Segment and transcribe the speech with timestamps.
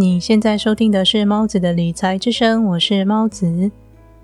[0.00, 3.70] 你现在收听的是猫子的理财之声，我是猫子。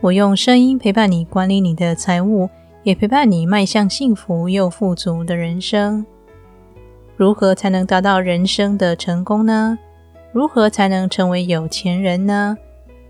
[0.00, 2.50] 我用声音陪伴你管理你的财务，
[2.82, 6.04] 也陪伴你迈向幸福又富足的人生。
[7.16, 9.78] 如何才能达到人生的成功呢？
[10.32, 12.58] 如何才能成为有钱人呢？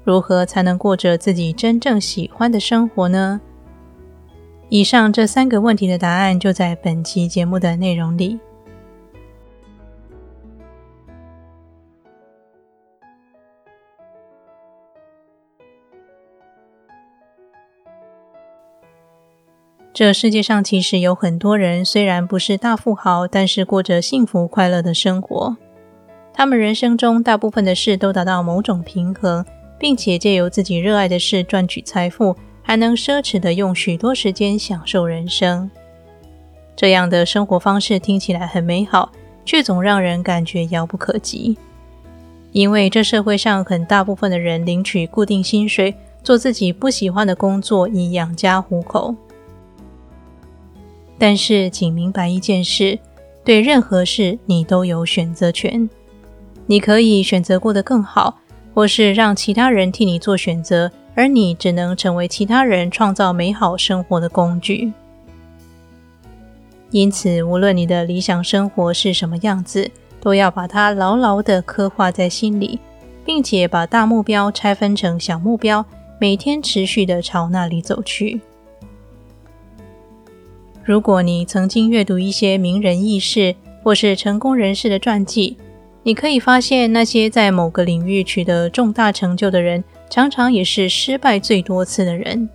[0.04, 3.40] 如何才能过着自己真正喜欢的生活呢？
[4.68, 8.38] 以上这三个问题的答案就在本期节目的内容里。
[20.00, 25.58] 这世界上其实有很多人，虽然不是大富豪，但是过着幸福快乐的生活。
[26.32, 29.44] 他们人生中大部分的事都达到某种平衡，
[29.78, 35.70] 并且借由自己热爱的事赚取财富，还能奢侈的用许多时间享受人生。
[36.74, 39.12] 这样的生活方式听起来很美好，
[39.44, 41.58] 却总让人感觉遥不可及。
[42.52, 49.14] 因为这社会上很大部分的人领取固定薪水，做自己不喜欢的工作，以养家糊口。
[51.20, 52.98] 但是，请明白一件事：
[53.44, 55.86] 对任何事，你都有选择权。
[56.64, 58.38] 你可以选择过得更好，
[58.72, 64.90] 或是让其他人替你做选择，而你只能成为其他人创造美好生活的工具。
[66.90, 69.90] 因此，无论你的理想生活是什么样子，
[70.22, 72.80] 都要把它牢牢地刻画在心里，
[73.26, 75.84] 并且把大目标拆分成小目标，
[76.18, 78.40] 每天持续地朝那里走去。
[80.82, 85.56] 如果你曾经阅读一些名人轶事或是成功人士的传记，
[86.02, 92.48] 你可以发现，那些在某个领域取得重大成就的人，常常也是失败最多次的人。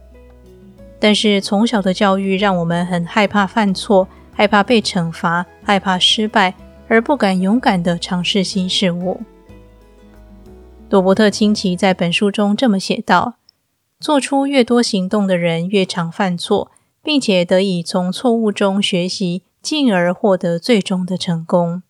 [0.99, 6.55] 但是从小的教育让我们很害怕犯错，害怕被惩罚，害怕失败，
[6.87, 9.21] 而不敢勇敢地尝试新事物。
[10.89, 13.35] 罗伯特清崎在本书中这么写道
[13.99, 16.71] ：“做出越多行动的人，越常犯错。”
[17.05, 21.83] 并且得以从错误中学习，进而获得最终的成功。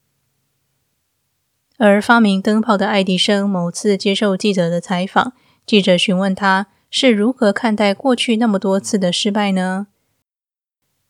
[1.77, 5.31] 而发明灯泡的爱迪生某次接受记者的采访，
[5.65, 9.87] 记者询问他是如何看待过去那么多次的失败呢？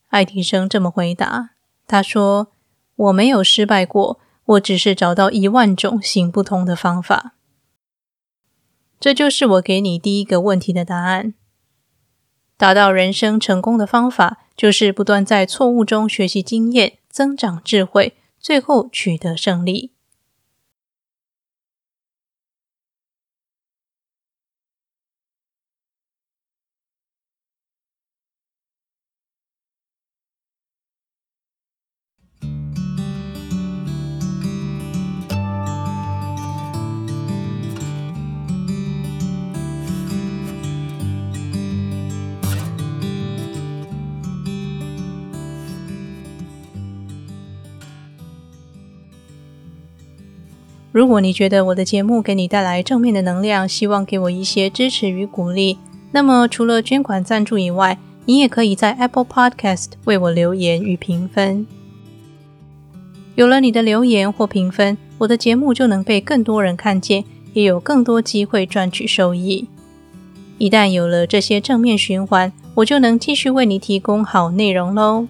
[0.09, 1.55] 爱迪生这么回答
[1.87, 2.51] ：“他说，
[2.95, 7.33] 我没有失败过，我只是找到一万种行不通的方法。”
[9.01, 11.33] 这就是我给你第一个问题的答案。
[12.57, 19.94] 达到人生成功的方法，就是不断在错误中学习经验，增长智慧，最后取得胜利。
[50.95, 55.77] 如果你觉得我的节目给你带来正面的能量，希望给我一些支持与鼓励，
[56.13, 61.67] 那么除了捐款赞助以外，你也可以在 Apple Podcast 为我留言与评分。
[63.35, 69.67] 有了你的留言或评分，我的节目就能被更多人看见，也有更多机会赚取收益。
[70.57, 75.27] 一旦有了这些正面循环，我就能继续为你提供好内容喽。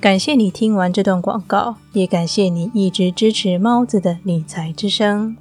[0.00, 5.36] 感谢你听完这段广告，也感谢你一直支持猫子的理财之声。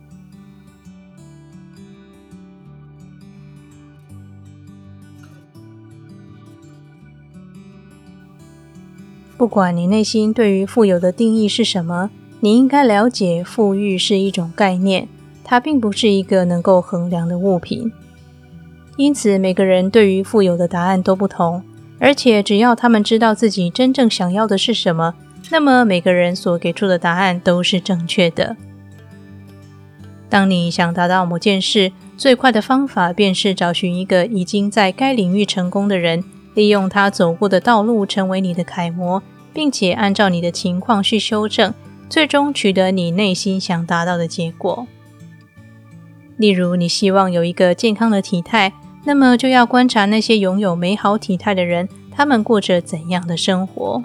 [9.37, 12.09] 不管你内心对于富有的定义是什么，
[12.41, 15.07] 你应该了解，富裕是一种概念，
[15.45, 17.89] 它并不是一个能够衡量的物品。
[18.97, 21.63] 因此，每个人对于富有的答案都不同。
[21.99, 25.15] 而且，只要他们知道自己真正想要的是什么，
[25.51, 28.55] 那么每个人所给出的答案都是正确的。
[30.29, 36.23] 当你想达到某件事，最快的方法便是找寻一个已经在该领域成功的人，
[36.53, 39.21] 利用他走过的道路成为你的楷模，
[39.53, 41.73] 并且按照你的情况去修正，
[42.07, 44.87] 最终取得你内心想达到的结果。
[46.37, 48.71] 例如，你希望有一个健康的体态。
[49.03, 54.03] 那么就要观察那些拥有美好体态的人，他们过着怎样的生活？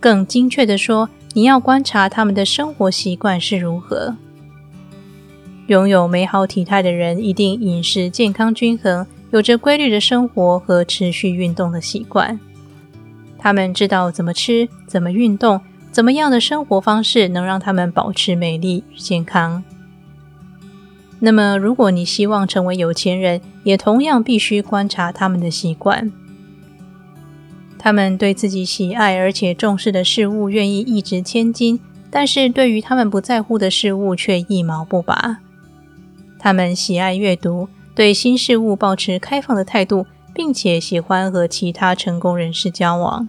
[0.00, 4.16] 更精确的说，你要观察他们的生活习惯是如何。
[5.68, 12.38] 拥有美好体态的人一定饮食健康均衡，有着规律的生活和持续运动的习惯。
[13.38, 15.60] 他们知道怎么吃、怎么运动、
[15.90, 19.64] 怎么样的生活方式能让他们保持美丽与健康？
[21.24, 26.12] 那么，如果你希望成为有钱人，也同样必须观察他们的习惯。
[27.78, 31.80] 他们对自己喜爱而且重视的事物愿意一掷千金，
[32.10, 35.38] 但是对于他们不在乎的事物却一毛不拔。
[36.38, 40.04] 他们喜爱阅读，对新事物保持开放的态度，
[40.34, 43.26] 并且喜欢和其他成功人士交往。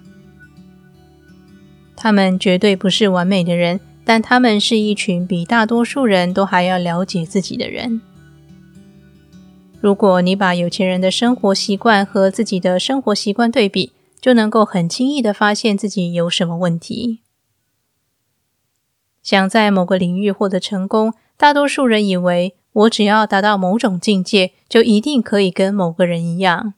[1.95, 7.99] 他们绝对不是完美的人，但他们是一群比大多数人都还要了解自己的人。
[9.81, 13.91] 如果你把有钱人的生活习惯和自己的生活习惯对比，
[14.21, 17.19] 就能够很轻易的发现自己有什么问题。
[19.21, 22.55] 想在某个领域获得成功，大多数人以为。
[22.75, 26.73] 我只要达到某种境界，就一定可以跟某个人一样。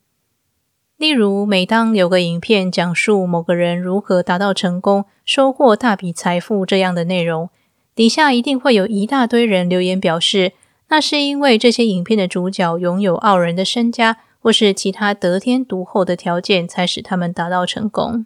[0.98, 7.50] 例如，每当有个影片讲述某个人如何达到成功、收获大笔财富这样的内容，
[7.96, 10.54] 底下一定会有一大堆人留言表示，
[10.90, 18.26] 那是因为这些影片的主角拥有傲人的身家，或是其他得天独厚的条件，才使他们达到成功。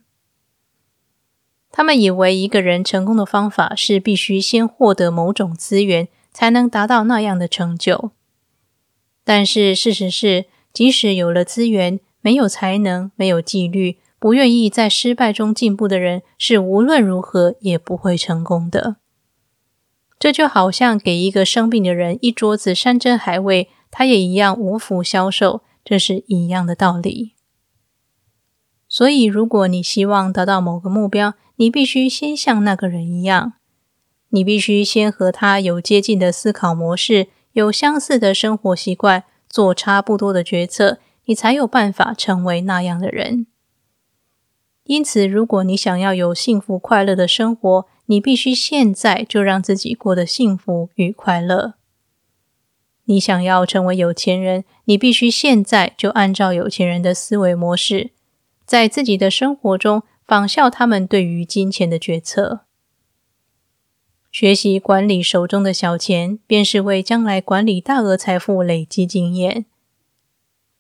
[1.72, 6.08] 他们以为一个人成功的方法是必须先获得某种资源。
[6.34, 8.12] 才能达到那样的成就。
[9.26, 18.98] 但是事实是，即使有了资源，没有才能，没有纪律，不愿意在失败中进步的人，是无论如何也不会成功的。
[20.20, 27.34] 这就好像给一个生病的人一桌子山珍海味，他也一样无福消受，这是一样的道理。
[28.88, 33.54] 所以，如果你希望达到某个目标，你必须先像那个人一样。
[34.30, 43.48] 你必须先和他有接近的思考模式，有相似的生活习惯，做差不多的决策，你才有办法成为那样的人。
[44.86, 51.76] 因此，如果你想要有幸福快乐的生活，你必须现在就让自己过得幸福与快乐。
[53.06, 58.12] 你想要成为有钱人，你必须现在就按照有钱人的思维模式，
[58.66, 62.62] 在自己的生活中仿效他们对于金钱的决策。
[64.32, 69.66] 学习管理手中的小钱，便是为将来管理大额财富累积经验。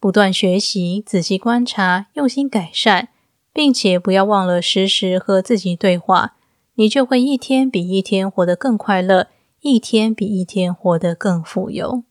[0.01, 3.09] 不断学习，仔细观察，用心改善，
[3.53, 6.33] 并且不要忘了时时和自己对话，
[6.74, 9.27] 你就会一天比一天活得更快乐，
[9.59, 12.03] 一天比一天活得更富有。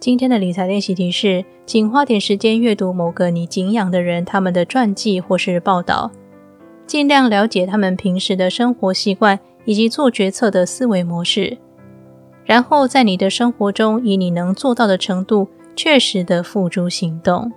[0.00, 6.12] 今天的理财练习题是，请花点时间阅读某个你敬仰的人他们的传记或是报道，
[6.86, 11.58] 尽量了解他们平时的生活习惯以及做决策的思维模式，
[12.44, 17.50] 然后在你的生活中以你能做到的程度，确实的付诸行动。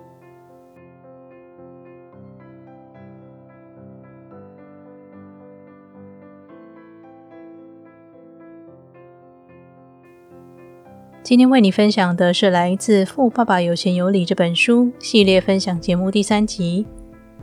[11.22, 16.84] 今天为你分享的是来自《富爸爸有钱有理》这本书系列分享节目第三集。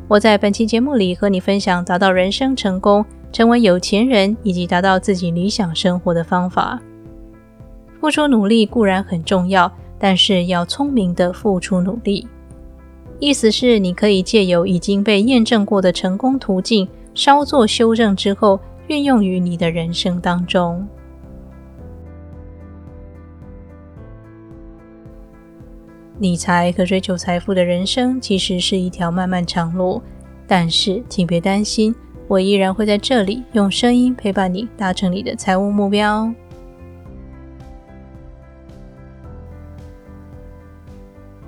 [0.09, 6.77] 我在本期节目里和你分享达到人生成功、成为有钱人以及达到自己理想生活的方法。
[8.01, 12.27] 付出努力固然很重要，但是要聪明的付出努力。
[13.17, 20.86] 意思是你可以借由已经被验证过的成功途径，稍作修正之后，运用于你的人生当中。
[26.19, 30.01] 理财和追求财富的人生其实是一条漫漫长路，
[30.45, 31.95] 但是请别担心，
[32.27, 36.29] 我依然会在这里用声音陪伴你，达成你的财务目标。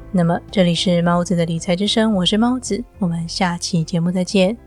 [0.10, 4.58] 那么，这里是猫子的理财之声，我是猫子，我们下期节目再见。